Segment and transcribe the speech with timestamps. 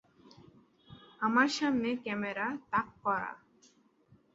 [1.21, 3.31] আমার সামনে ক্যামেরা তাক করা।